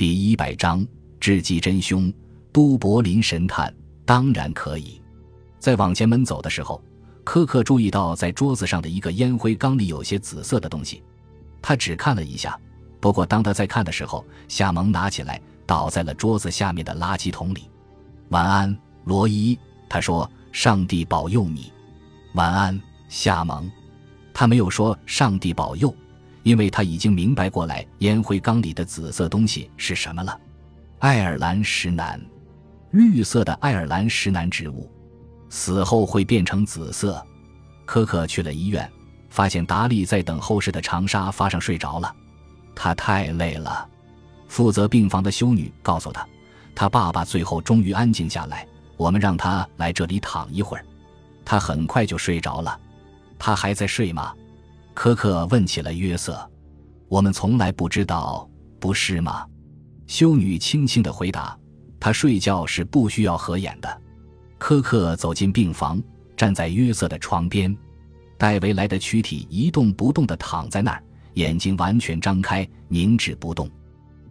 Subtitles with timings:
[0.00, 0.82] 第一百章，
[1.20, 2.10] 智计真凶，
[2.52, 3.70] 都柏林神探
[4.06, 4.98] 当然可以。
[5.58, 6.82] 在往前门走的时候，
[7.22, 11.02] 科克注意到在桌子上的一个烟灰缸里有些紫色的东西，
[11.60, 12.58] 他只看了一下。
[12.98, 17.68] 不过当他在看的时候，夏蒙拿起来倒在了桌子下面的垃圾桶里。
[18.30, 18.74] 晚安，
[19.04, 21.70] 罗伊，他说：“上帝保佑你。”
[22.32, 22.80] 晚安，
[23.10, 23.70] 夏蒙。
[24.32, 25.94] 他没有说“上帝保佑”。
[26.42, 30.38] 因为他已经明白过来，烟灰缸里的紫色东西是什么了。
[30.98, 32.20] 爱尔兰石楠，
[32.90, 34.90] 绿色的爱尔兰石楠植物，
[35.48, 37.24] 死后会变成紫色。
[37.84, 38.90] 科克去了医院，
[39.30, 42.14] 发现达利在等候室的长沙发上睡着了。
[42.74, 43.88] 他太累了。
[44.48, 46.26] 负责病房的修女告诉他，
[46.74, 48.66] 他爸爸最后终于安静下来。
[48.96, 50.84] 我们让他来这里躺一会儿。
[51.44, 52.78] 他很快就睡着了。
[53.38, 54.34] 他还在睡吗？
[54.94, 56.48] 科克问起了约瑟
[57.08, 58.48] ：“我们从来不知道，
[58.78, 59.46] 不是吗？”
[60.06, 61.56] 修女轻轻的回答
[61.98, 64.02] ：“他睡觉是不需要合眼的。”
[64.58, 66.02] 科克走进病房，
[66.36, 67.74] 站在约瑟的床边，
[68.36, 71.02] 戴维莱的躯体一动不动的躺在那儿，
[71.34, 73.70] 眼睛完全张开，凝止不动。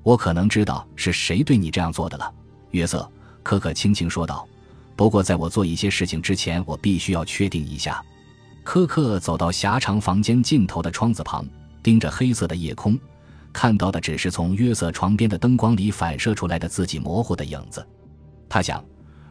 [0.03, 2.31] 我可能知道是谁对你这样做的了，
[2.71, 3.09] 约瑟。”
[3.41, 4.47] 科克轻轻说道。
[4.95, 8.03] “不过，在我做一些事情之前，我必须要确定一下。”
[8.63, 11.45] 柯克走到狭长房间尽头的窗子旁，
[11.81, 12.97] 盯着黑色的夜空，
[13.51, 17.85] 看到的只是从约瑟床边的灯光里反射出来的自己模糊的影子。
[18.47, 18.83] 他想，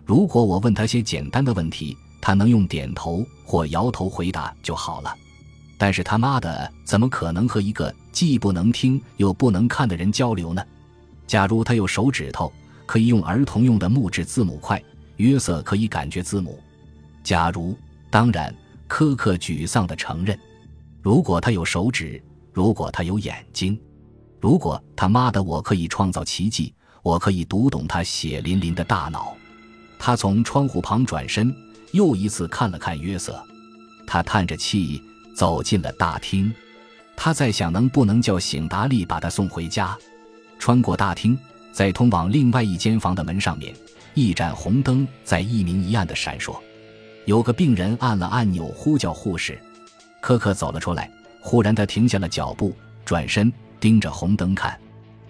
[0.05, 5.15] 如果我问他些简单的问题，他能用点头或摇头回答就好了。
[5.77, 10.65] 但是他妈的，怎么可能和一个既不能听又不能看的人交流呢？
[11.29, 12.53] 假如他有手指头，
[12.87, 14.83] 可以用儿童用的木质字母块，
[15.19, 16.59] 约瑟可以感觉字母。
[17.23, 17.77] 假如，
[18.11, 18.53] 当然。
[18.89, 20.39] 苛刻沮丧地承认
[21.03, 22.23] ：“如果他有手指，
[22.53, 23.79] 如果他有眼睛，
[24.41, 29.37] 如果他妈的我可以创造奇迹，我可以读懂他血淋淋的大脑。”
[30.01, 31.55] 他从窗户旁转身，
[31.93, 33.41] 又一次看了看约瑟。
[34.07, 35.03] 他叹着气
[35.35, 36.53] 走进了大厅。
[37.17, 39.99] 他在想，能不能叫醒达利把他送回家。
[40.59, 41.37] 穿过大厅，
[41.73, 43.75] 在通往另外一间房的门上面，
[44.15, 46.57] 一盏红灯在一明一暗地闪烁。
[47.29, 49.61] 有个病人按了按钮，呼叫护士。
[50.19, 51.11] 科克走了出来，
[51.43, 52.75] 忽然他停下了脚步，
[53.05, 54.81] 转身盯着红灯看，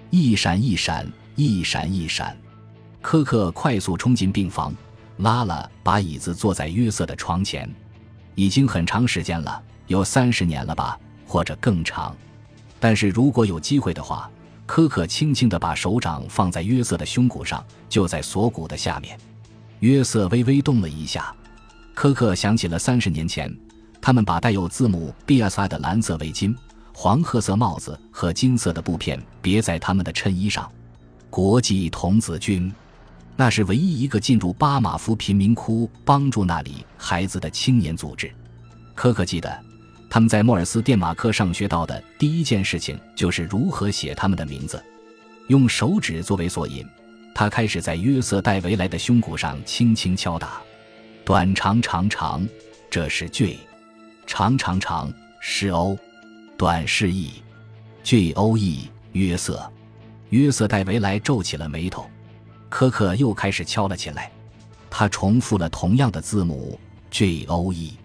[0.09, 1.05] 一闪一闪，
[1.35, 2.37] 一闪一闪。
[3.03, 4.73] 科克快速冲进病房，
[5.17, 7.69] 拉了把椅子坐在约瑟的床前。
[8.37, 12.17] 已经很长时间了，有三十年了吧，或者更长。
[12.79, 14.31] 但是如果有机会的话，
[14.67, 19.19] 科克轻轻地把手掌放在约瑟的胸骨上，就在锁骨的下面。
[19.81, 21.35] 约瑟微微动了一下。
[21.99, 23.53] 科克想起了三十年前，
[24.01, 26.55] 他们把带有字母 B.S.I 的蓝色围巾、
[26.95, 30.71] 黄褐色帽子和金色的布片别在他们的衬衣上。
[31.29, 32.73] 国际童子军，
[33.35, 38.31] 那是唯一一个进入巴马夫贫民窟帮助那里孩子的青年组织。
[38.95, 39.61] 科克记得，
[40.09, 44.81] 他们在莫尔斯电马克上学到的第一件事情就是如何写他们的名字，
[45.49, 46.87] 用手指作为索引。
[47.35, 50.61] 他开始在约瑟戴维莱的胸骨上轻轻敲打。
[51.29, 52.49] 短长长长，
[52.89, 53.59] 这是 J；
[54.27, 55.95] 长长长是 O，
[56.57, 58.89] 短是 E，J O E。
[59.13, 59.71] 约瑟，
[60.31, 62.09] 约瑟戴维莱皱起了眉头。
[62.71, 64.33] 科克又开始敲了起来，
[64.89, 66.81] 他重复了同样的字母
[67.11, 67.99] J O E。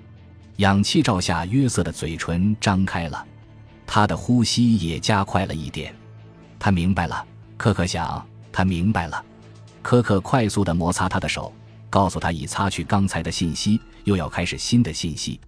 [0.58, 3.26] 氧气罩下，约瑟的嘴唇张开了，
[3.88, 5.96] 他的呼吸也加快了一点。
[6.60, 9.24] 他明白了，科克想，他明白了。
[9.82, 11.54] 科克快速地摩擦他的手。
[11.94, 15.40] 告诉他已擦去刚才的信息，又要开始新的信息。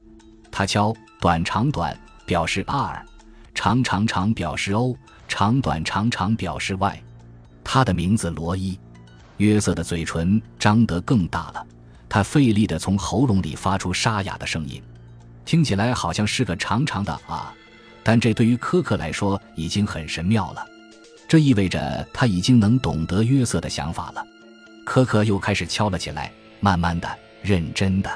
[0.51, 3.03] 他敲短长短表示 R，
[3.55, 4.95] 长长长表示 O，
[5.27, 7.01] 长短长长表示 Y。
[7.63, 8.77] 他的名字罗伊。
[9.37, 11.65] 约瑟的嘴唇张得更大了，
[12.07, 14.79] 他费力地从喉咙里发出沙哑的声音，
[15.45, 17.51] 听起来好像是个长长的啊，
[18.03, 20.63] 但这对于科克来说已经很神妙了。
[21.27, 24.23] 这意味着他已经能懂得约瑟的想法了。
[24.85, 28.09] 科克又开始敲了起来，慢慢的、认真的，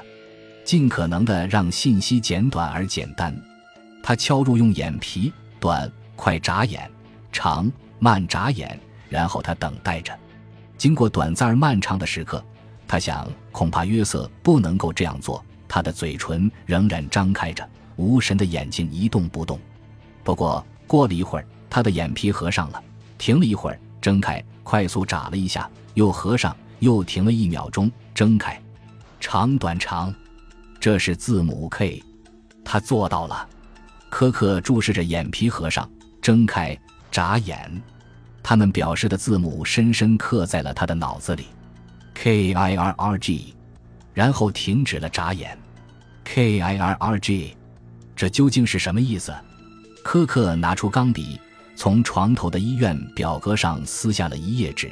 [0.63, 3.35] 尽可能的让信息简短而简单。
[4.01, 6.89] 他敲入用眼皮，短快眨眼，
[7.31, 10.17] 长慢眨眼，然后他等待着。
[10.77, 12.43] 经过短暂而漫长的时刻，
[12.87, 15.43] 他想，恐怕约瑟不能够这样做。
[15.67, 19.59] 他的嘴唇仍然张开着，无神的眼睛一动不动。
[20.23, 22.83] 不过过了一会儿，他的眼皮合上了，
[23.17, 25.69] 停了一会儿，睁开，快速眨了一下。
[25.95, 28.61] 又合上，又停了一秒钟，睁开，
[29.19, 30.13] 长短长，
[30.79, 32.03] 这是字母 K，
[32.63, 33.47] 他做到了。
[34.09, 35.89] 科克注视着眼皮合上，
[36.21, 36.77] 睁开，
[37.11, 37.69] 眨眼，
[38.41, 41.45] 他们表示的字母深深刻在了他的脑子里
[42.15, 43.53] ，K I R R G，
[44.13, 45.57] 然后停止了眨眼
[46.23, 47.55] ，K I R R G，
[48.15, 49.31] 这究竟是什么意思？
[50.03, 51.39] 科克拿出钢笔，
[51.75, 54.89] 从床头的医院表格上撕下了一页纸，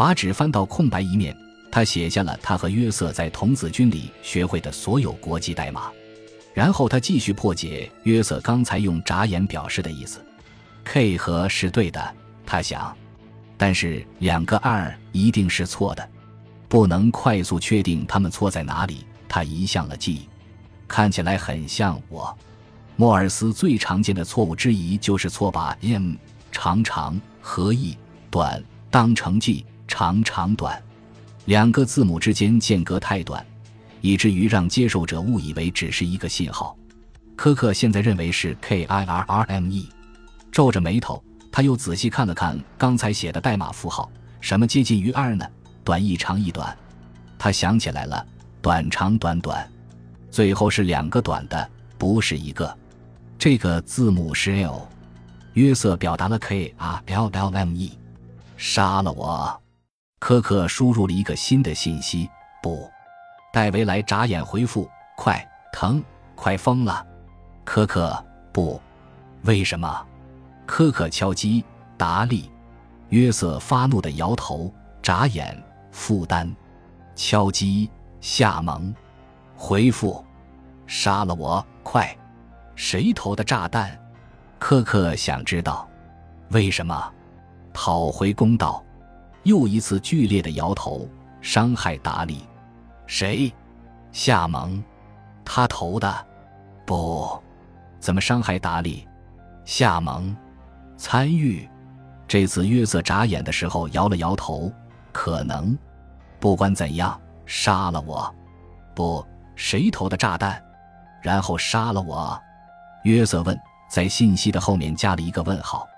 [0.00, 1.36] 把纸翻到空白一面，
[1.70, 5.90] 他写下了他和约瑟在童子军里学会的所有国际代码，
[6.54, 10.24] 然后他继续破解约瑟刚才用眨眼表示的意思
[10.84, 12.14] ，K 和是对的。
[12.46, 12.96] 他想，
[13.58, 16.08] 但是两个二一定是错的，
[16.66, 19.04] 不能快速确定他们错在哪里。
[19.28, 20.30] 他移向了 G，
[20.88, 22.34] 看起来很像我。
[22.96, 26.14] 莫尔斯最常见的错误之一就是错把 M
[26.50, 27.98] 长长和 E
[28.30, 30.80] 短当成 G 长长短，
[31.46, 33.44] 两个字母之间间隔太短，
[34.00, 36.76] 以至于让接受者误以为只是一个信号。
[37.34, 39.88] 科克现在认为是 K I R R M E，
[40.52, 41.22] 皱着眉头。
[41.50, 44.08] 他又仔细看了看刚才写的代码符号，
[44.40, 45.44] 什么接近于二呢？
[45.82, 46.74] 短一长一短，
[47.36, 48.24] 他想起来了，
[48.62, 49.68] 短长短短，
[50.30, 52.78] 最后是两个短的，不是一个。
[53.36, 54.88] 这个字母是 L。
[55.54, 57.98] 约瑟表达了 K R L L M E，
[58.56, 59.60] 杀了我。
[60.20, 62.30] 科克输入了一个新的信息，
[62.62, 62.88] 不。
[63.52, 66.00] 戴维莱眨眼回复：快疼，
[66.36, 67.04] 快疯了。
[67.64, 68.22] 科克
[68.52, 68.80] 不，
[69.42, 70.06] 为什么？
[70.66, 71.64] 科克敲击
[71.96, 72.48] 达利，
[73.08, 74.72] 约瑟发怒的摇头，
[75.02, 76.54] 眨眼，负担，
[77.16, 77.90] 敲击
[78.20, 78.94] 夏蒙，
[79.56, 80.24] 回复，
[80.86, 82.14] 杀了我，快！
[82.76, 83.98] 谁投的炸弹？
[84.58, 85.88] 科克想知道，
[86.50, 87.12] 为什么？
[87.72, 88.84] 讨回公道，
[89.44, 91.08] 又一次剧烈的摇头，
[91.40, 92.46] 伤害达利，
[93.06, 93.52] 谁？
[94.12, 94.82] 夏蒙，
[95.44, 96.26] 他投的，
[96.84, 97.40] 不，
[97.98, 99.06] 怎么伤害达利？
[99.64, 100.36] 夏蒙。
[100.96, 101.66] 参与，
[102.28, 104.70] 这次约瑟眨眼的时候摇了摇头，
[105.12, 105.76] 可能。
[106.38, 108.34] 不管怎样，杀了我，
[108.94, 109.24] 不，
[109.56, 110.62] 谁投的炸弹？
[111.22, 112.38] 然后杀了我？
[113.04, 113.58] 约瑟问，
[113.88, 115.88] 在信息的后面加了一个问号。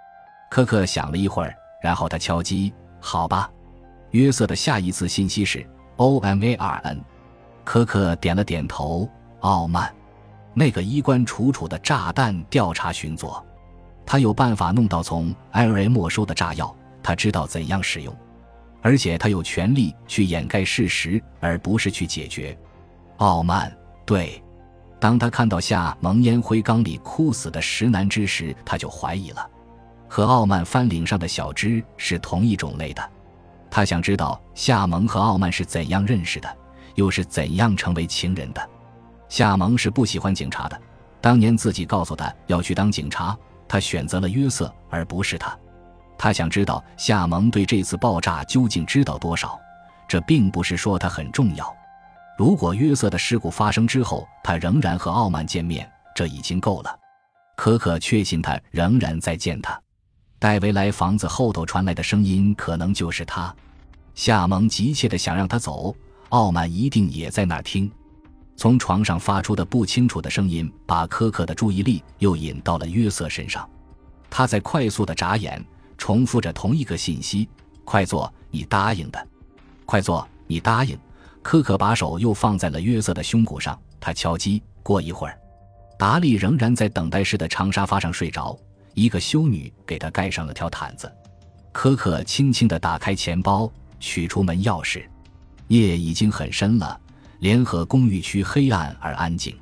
[0.48, 1.52] 科克想了一会儿，
[1.82, 2.72] 然后他敲击，
[3.02, 3.50] 好吧。
[4.12, 5.66] 约瑟的下一次信息是
[5.96, 7.04] O M A R N。
[7.64, 9.08] 科克点了点头。
[9.40, 9.92] 傲慢，
[10.54, 13.44] 那个衣冠楚楚的炸弹调查巡佐。
[14.06, 16.72] 他有办法弄到从 IRA 没收的炸药，
[17.02, 18.14] 他知道怎样使用，
[18.82, 22.56] 而且他有权利去掩盖事实，而不是去解决。
[23.16, 23.76] 傲慢，
[24.06, 24.40] 对。
[25.00, 29.50] 当他看到夏蒙烟灰缸里枯死的石楠之时，他就怀疑了，
[30.12, 33.10] 和傲慢翻领上的小枝是同一种类的。
[33.70, 36.56] 他想知道夏蒙和傲慢是怎样认识的，
[36.96, 38.60] 又是怎样成为情人的。
[39.30, 40.78] 夏蒙是不喜欢警察的，
[41.18, 43.34] 当年自己告诉他要去当警察。
[43.66, 45.58] 他选择了约瑟，而不是他。
[46.18, 49.58] 他想知道夏蒙对这次爆炸究竟知道多少。
[50.06, 51.74] 这并不是说他很重要。
[52.36, 56.94] 如果约瑟的事故发生之后，他仍然和傲慢见面，这已经够了。
[57.56, 59.80] 可可确信他仍然在见他。
[60.42, 63.54] 戴维莱房子后头传来的声音，可能就是他。
[64.16, 65.94] 夏蒙急切的想让他走，
[66.30, 67.88] 傲慢一定也在那儿听。
[68.56, 73.70] 从床上发出的不清楚的声音，把科克的注意力又引到了约瑟身上。
[74.28, 75.64] 他在快速的眨眼，
[75.96, 77.48] 重复着同一个信息
[77.86, 79.28] ：“快做，你答应的。
[79.86, 80.98] 快做，你答应。”
[81.40, 84.60] 科克把手又放在了约瑟的胸骨上，他敲击。
[84.82, 85.38] 过一会儿，
[85.96, 88.58] 达利仍然在等待室的长沙发上睡着，
[88.94, 91.10] 一个修女给他盖上了条毯子。
[91.72, 95.02] 可可轻轻地打开钱包，取出门钥匙。
[95.68, 97.00] 夜已经很深了。
[97.38, 99.56] 联合公寓区黑暗而安静，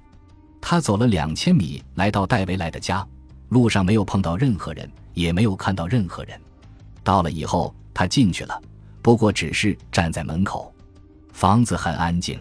[0.60, 3.06] 他走了两千米，来到戴维莱的家。
[3.48, 6.38] 路上没有碰到任何人，也没有看到任何人。
[7.02, 8.60] 到了以后，他进去了，
[9.00, 10.70] 不过只是站在门口。
[11.32, 12.38] 房子很安静，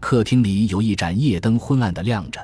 [0.00, 2.40] 客厅里有一盏夜灯昏暗的亮着。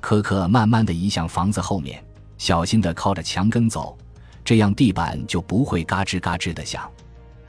[0.00, 2.00] 可可慢慢的移向房子后面，
[2.38, 3.96] 小心的靠着墙根走，
[4.44, 6.90] 这样地板就不会嘎吱嘎吱的响。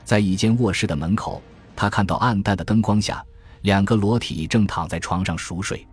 [0.04, 1.42] 在一间卧室的门口，
[1.76, 3.24] 他看到暗淡的灯光下。
[3.62, 5.84] 两个裸体正躺在床上熟睡，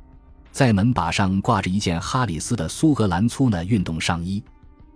[0.52, 4.42] 在门把上挂着一件哈里斯的苏格兰粗呢运动上衣。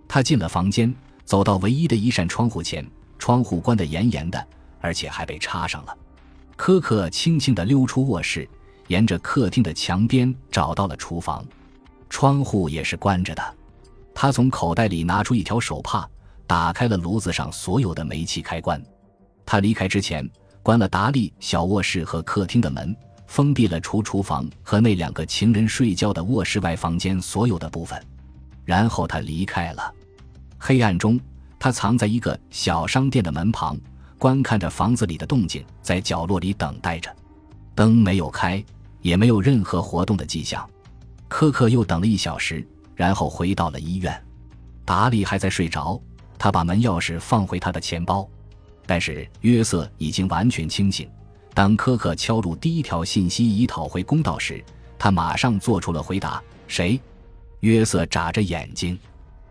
[0.06, 2.88] 他进了房间，走到唯一的一扇窗户前，
[3.18, 4.46] 窗户关得严严的，
[4.80, 5.96] 而且还被插上了。
[6.56, 8.48] 科克轻轻地溜出卧室，
[8.86, 11.44] 沿着客厅的墙边找到了厨房，
[12.08, 13.54] 窗户也是关着的。
[14.14, 16.08] 他从口袋里拿出一条手帕，
[16.46, 18.82] 打开了炉子上所有的煤气开关。
[19.44, 20.28] 他离开之前。
[20.62, 22.94] 关了达利小卧室和客厅的门，
[23.26, 27.98] 封闭了除厨房和那两个情人睡觉的卧室外房间所有的部分，
[28.66, 29.90] 然后他离开了。
[30.58, 31.18] 黑暗中，
[31.58, 33.74] 他藏在一个小商店的门旁，
[34.18, 37.10] 观看着房子里的动静，在角落里等待着。
[37.74, 38.62] 灯没有开，
[39.00, 40.68] 也没有任何活动的迹象。
[41.26, 42.64] 科克又等了一小时，
[43.00, 44.14] 然后回到了医院。
[44.84, 45.98] 达利还在睡着，
[46.38, 48.28] 他把门钥匙放回他的钱包。
[48.84, 51.08] 但是约瑟已经完全清醒。
[51.54, 54.62] 当科克敲入第一条信息以讨回公道时，
[54.98, 57.00] 他马上做出了回答：“谁？”
[57.60, 58.98] 约瑟眨着眼睛。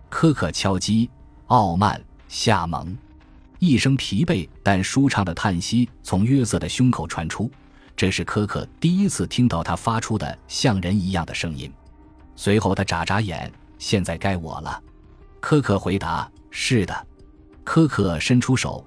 [0.09, 1.09] 科克敲击。
[1.47, 2.95] 傲慢，夏蒙，
[3.57, 7.49] 一声疲惫但舒畅的叹息从约瑟的胸口传出。
[7.97, 11.73] 这是科克第一次听到他发出的像人一样的声音。
[12.41, 14.81] 随后他眨眨眼，现在该我了。
[15.41, 17.07] 科克回答：“是的。”
[17.65, 18.85] 科克伸出手，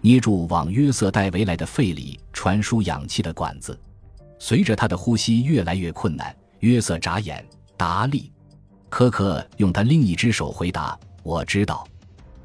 [0.00, 3.78] 捏住往约瑟戴维来的肺里传输氧气的管子。
[4.38, 7.46] 随着他的呼吸越来越困难，约瑟眨眼。
[7.76, 8.32] 达利，
[8.88, 11.86] 科克用他另一只手回答：“我知道。”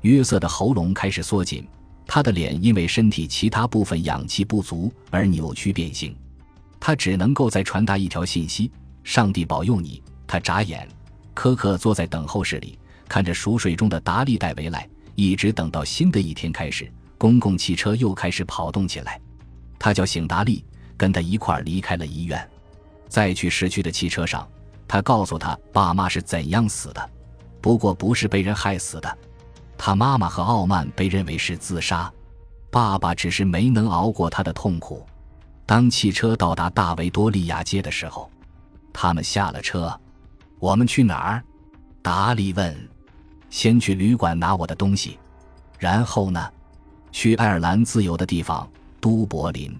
[0.03, 1.65] 约瑟的喉咙开始缩紧，
[2.05, 6.13] 他的脸因为身体其他部分氧气不足而扭曲变形。
[6.81, 8.69] 他只能够再传达一条信息
[9.05, 10.88] ：“上帝保佑你。”他眨眼。
[11.33, 19.19] 科克坐在等候室里，看着熟睡中的达利戴维来，一直等到新的一天开始，公共汽车又开始跑动起来。
[19.79, 20.63] 他叫醒达利，
[20.95, 22.48] 跟他一块儿离开了医院。
[23.07, 24.48] 在去市区的汽车上，
[24.88, 27.09] 他告诉他爸妈是怎样死的，
[27.59, 29.17] 不过不是被人害死的。
[29.77, 32.12] 他妈妈和傲慢被认为是自杀，
[32.69, 35.03] 爸爸只是没能熬过他的痛苦。
[35.65, 38.29] 当汽车到达大维多利亚街的时候，
[38.91, 39.98] 他们下了车。
[40.59, 41.43] 我们去哪儿？
[42.01, 42.75] 达利问。
[43.49, 45.17] 先去旅馆拿我的东西，
[45.79, 46.51] 然后呢？
[47.11, 48.69] 去爱尔兰自由的地方
[49.01, 49.75] 都柏林。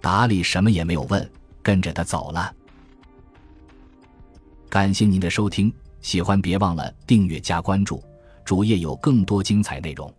[0.00, 1.28] 达利什么也没有问，
[1.62, 2.54] 跟着他走了。
[4.68, 8.00] 感谢您的收听，喜欢别忘了订阅加关注。
[8.44, 10.12] 主页有更多精彩内容。